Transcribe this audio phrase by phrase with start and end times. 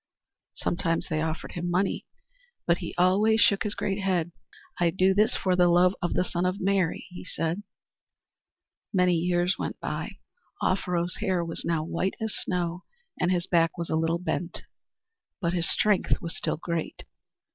[0.55, 2.07] Sometimes they offered him money,
[2.65, 4.31] but he always shook his great head.
[4.79, 7.61] "I do this for the love of the Son of Mary," he said.
[8.91, 10.17] Many years went by.
[10.59, 12.83] Offero's hair was now white as snow
[13.19, 14.63] and his back was a little bent.
[15.39, 17.03] But his strength was still great.